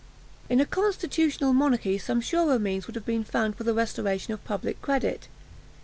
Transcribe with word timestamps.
In 0.49 0.59
a 0.59 0.65
constitutional 0.65 1.53
monarchy 1.53 1.99
some 1.99 2.21
surer 2.21 2.57
means 2.57 2.87
would 2.87 2.95
have 2.95 3.05
been 3.05 3.23
found 3.23 3.55
for 3.55 3.63
the 3.63 3.75
restoration 3.75 4.33
of 4.33 4.43
public 4.43 4.81
credit. 4.81 5.27